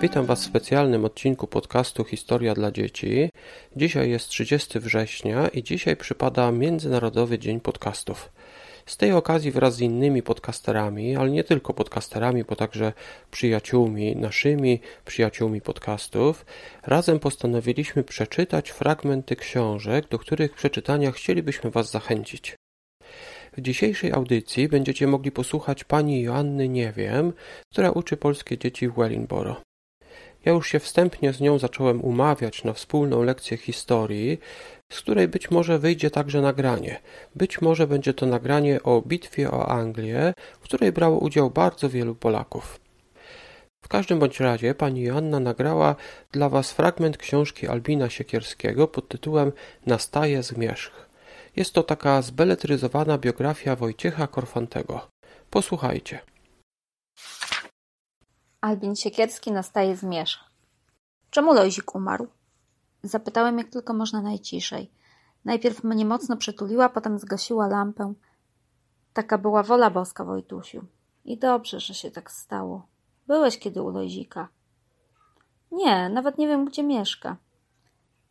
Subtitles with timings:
[0.00, 3.30] Witam Was w specjalnym odcinku podcastu Historia dla Dzieci.
[3.76, 8.32] Dzisiaj jest 30 września i dzisiaj przypada Międzynarodowy Dzień Podcastów.
[8.86, 12.92] Z tej okazji wraz z innymi podcasterami, ale nie tylko podcasterami, bo także
[13.30, 16.46] przyjaciółmi naszymi, przyjaciółmi podcastów,
[16.86, 22.56] razem postanowiliśmy przeczytać fragmenty książek, do których przeczytania chcielibyśmy Was zachęcić.
[23.56, 27.32] W dzisiejszej audycji będziecie mogli posłuchać pani Joanny Niewiem,
[27.72, 29.67] która uczy polskie dzieci w Wellingboro.
[30.48, 34.38] Ja już się wstępnie z nią zacząłem umawiać na wspólną lekcję historii,
[34.92, 37.00] z której być może wyjdzie także nagranie.
[37.34, 42.14] Być może będzie to nagranie o bitwie o Anglię, w której brało udział bardzo wielu
[42.14, 42.80] Polaków.
[43.84, 45.96] W każdym bądź razie pani Joanna nagrała
[46.32, 49.52] dla Was fragment książki Albina Siekierskiego pod tytułem
[49.86, 51.06] Nastaje zmierzch.
[51.56, 55.08] Jest to taka zbeletryzowana biografia Wojciecha Korfantego.
[55.50, 56.18] Posłuchajcie.
[58.60, 60.47] Albin Siekierski nastaje zmierzch.
[61.30, 62.26] Czemu Lojzik umarł?
[63.02, 64.90] Zapytałem jak tylko można najciszej.
[65.44, 68.14] Najpierw mnie mocno przytuliła, potem zgasiła lampę.
[69.12, 70.84] Taka była wola boska, Wojtusiu.
[71.24, 72.86] I dobrze, że się tak stało.
[73.26, 74.48] Byłeś kiedy u Lojzika.
[75.72, 77.36] Nie, nawet nie wiem, gdzie mieszka.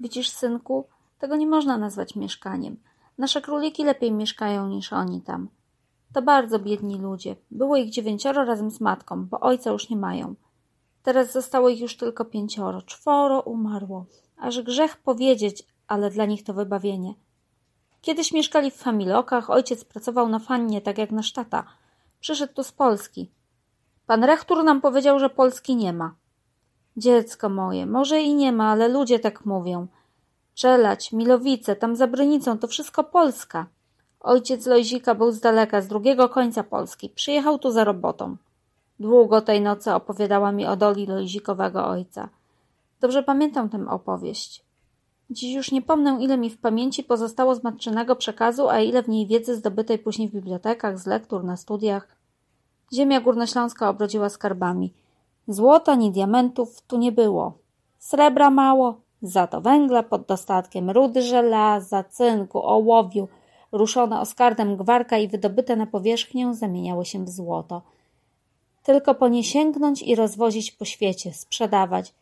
[0.00, 2.76] Widzisz, synku, tego nie można nazwać mieszkaniem.
[3.18, 5.48] Nasze króliki lepiej mieszkają niż oni tam.
[6.12, 7.36] To bardzo biedni ludzie.
[7.50, 10.34] Było ich dziewięcioro razem z matką, bo ojca już nie mają.
[11.06, 12.82] Teraz zostało ich już tylko pięcioro.
[12.82, 14.06] Czworo umarło.
[14.36, 17.14] Aż grzech powiedzieć, ale dla nich to wybawienie.
[18.00, 21.64] Kiedyś mieszkali w familokach, ojciec pracował na fannie, tak jak nasz tata.
[22.20, 23.30] Przyszedł tu z Polski.
[24.06, 26.14] Pan rektor nam powiedział, że Polski nie ma.
[26.96, 29.86] Dziecko moje, może i nie ma, ale ludzie tak mówią.
[30.54, 33.66] Czelać, Milowice, tam za Brynicą, to wszystko Polska.
[34.20, 37.10] Ojciec Lojzika był z daleka, z drugiego końca Polski.
[37.10, 38.36] Przyjechał tu za robotą.
[39.00, 42.28] Długo tej nocy opowiadała mi o doli Lojzikowego ojca.
[43.00, 44.64] Dobrze pamiętam tę opowieść.
[45.30, 49.08] Dziś już nie pomnę, ile mi w pamięci pozostało z matczynego przekazu, a ile w
[49.08, 52.08] niej wiedzy zdobytej później w bibliotekach, z lektur, na studiach.
[52.92, 54.92] Ziemia górnośląska obrodziła skarbami.
[55.48, 57.58] Złota ni diamentów tu nie było.
[57.98, 63.28] Srebra mało, za to węgla pod dostatkiem, rudy żelaza, cynku, ołowiu,
[63.72, 67.82] ruszone oskardem gwarka i wydobyte na powierzchnię zamieniały się w złoto.
[68.86, 72.14] Tylko po nie sięgnąć i rozwozić po świecie, sprzedawać.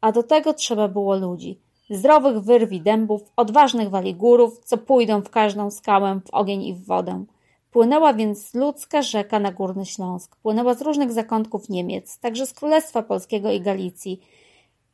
[0.00, 1.58] A do tego trzeba było ludzi.
[1.90, 7.24] Zdrowych wyrwi dębów, odważnych waligurów, co pójdą w każdą skałę, w ogień i w wodę.
[7.70, 10.36] Płynęła więc ludzka rzeka na Górny Śląsk.
[10.36, 14.20] Płynęła z różnych zakątków Niemiec, także z Królestwa Polskiego i Galicji.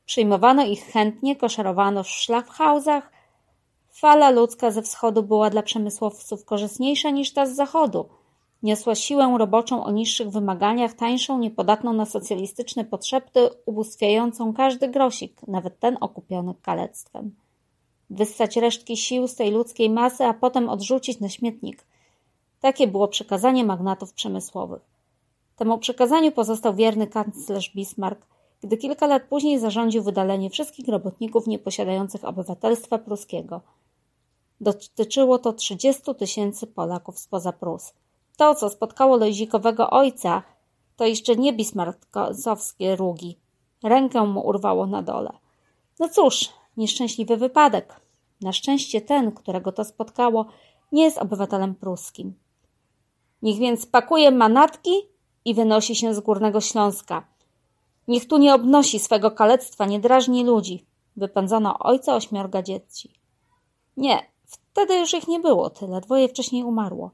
[0.06, 3.11] Przyjmowano ich chętnie, koszarowano w szlafhausach,
[3.93, 8.09] Fala ludzka ze wschodu była dla przemysłowców korzystniejsza niż ta z zachodu.
[8.62, 15.78] Niosła siłę roboczą o niższych wymaganiach, tańszą, niepodatną na socjalistyczne potrzeby, ubóstwiającą każdy grosik, nawet
[15.78, 17.34] ten okupiony kalectwem.
[18.10, 21.84] Wyssać resztki sił z tej ludzkiej masy, a potem odrzucić na śmietnik.
[22.60, 24.82] Takie było przekazanie magnatów przemysłowych.
[25.56, 28.26] Temu przekazaniu pozostał wierny kanclerz Bismarck,
[28.62, 33.60] gdy kilka lat później zarządził wydalenie wszystkich robotników nieposiadających obywatelstwa pruskiego–
[34.60, 37.92] Dotyczyło to trzydziestu tysięcy Polaków spoza Prus.
[38.38, 40.43] To, co spotkało Lojzikowego ojca,
[40.97, 43.38] to jeszcze nie bismarckowskie rugi.
[43.84, 45.31] Rękę mu urwało na dole.
[45.99, 48.00] No cóż, nieszczęśliwy wypadek.
[48.41, 50.47] Na szczęście ten, którego to spotkało,
[50.93, 52.34] nie jest obywatelem pruskim.
[53.43, 54.93] Niech więc pakuje manatki
[55.44, 57.26] i wynosi się z Górnego Śląska.
[58.09, 60.87] Niech tu nie obnosi swego kalectwa, nie drażni ludzi.
[61.16, 63.12] Wypędzono ojca ośmiorga dzieci.
[63.97, 64.22] Nie,
[64.78, 67.10] Wtedy już ich nie było tyle, dwoje wcześniej umarło.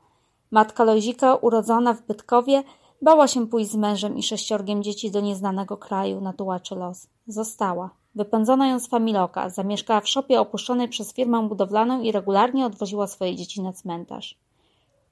[0.55, 2.63] Matka Lojzika, urodzona w Bytkowie,
[3.03, 7.07] bała się pójść z mężem i sześciorgiem dzieci do nieznanego kraju na tułaczy los.
[7.27, 7.91] Została.
[8.15, 13.37] Wypędzono ją z Familoka, zamieszkała w szopie opuszczonej przez firmę budowlaną i regularnie odwoziła swoje
[13.37, 14.39] dzieci na cmentarz.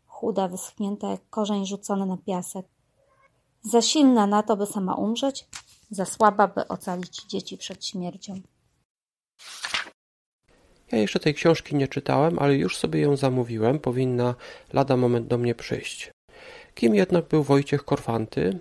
[0.07, 2.67] Chuda, wyschnięta jak korzeń rzucony na piasek.
[3.63, 5.49] Za silna na to, by sama umrzeć,
[5.91, 8.41] za słaba, by ocalić dzieci przed śmiercią.
[10.93, 14.35] Ja jeszcze tej książki nie czytałem, ale już sobie ją zamówiłem, powinna
[14.73, 16.11] lada moment do mnie przyjść.
[16.75, 18.59] Kim jednak był Wojciech Korfanty?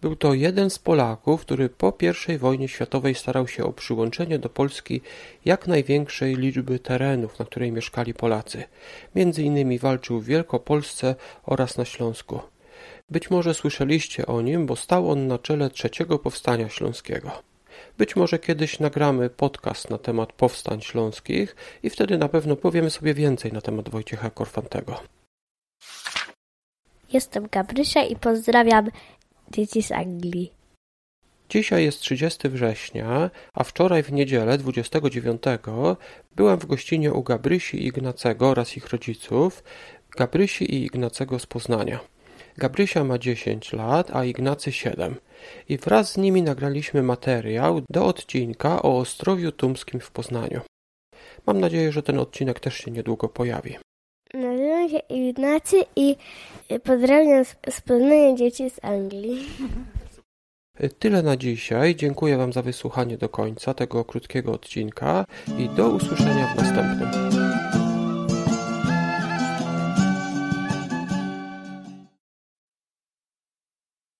[0.00, 1.92] Był to jeden z Polaków, który po
[2.28, 5.00] I wojnie światowej starał się o przyłączenie do Polski
[5.44, 8.64] jak największej liczby terenów, na której mieszkali Polacy.
[9.14, 11.14] Między innymi walczył w Wielkopolsce
[11.46, 12.40] oraz na Śląsku.
[13.10, 17.51] Być może słyszeliście o nim, bo stał on na czele trzeciego powstania śląskiego.
[17.98, 23.14] Być może kiedyś nagramy podcast na temat powstań śląskich i wtedy na pewno powiemy sobie
[23.14, 25.00] więcej na temat Wojciecha Korfantego.
[27.12, 28.90] Jestem Gabrysia i pozdrawiam
[29.50, 30.52] dzieci z Anglii.
[31.48, 35.42] Dzisiaj jest 30 września, a wczoraj w niedzielę 29
[36.36, 39.64] byłem w gościnie u Gabrysi i Ignacego oraz ich rodziców,
[40.16, 42.00] Gabrysi i Ignacego z Poznania.
[42.58, 45.14] Gabrysia ma 10 lat, a Ignacy 7
[45.68, 50.60] i wraz z nimi nagraliśmy materiał do odcinka o Ostrowiu Tumskim w Poznaniu.
[51.46, 53.78] Mam nadzieję, że ten odcinek też się niedługo pojawi.
[54.34, 56.16] Nazywam się Ignacy i
[56.84, 59.46] pozdrawiam z Poznania dzieci z Anglii.
[60.98, 61.96] Tyle na dzisiaj.
[61.96, 65.24] Dziękuję Wam za wysłuchanie do końca tego krótkiego odcinka
[65.58, 67.81] i do usłyszenia w następnym.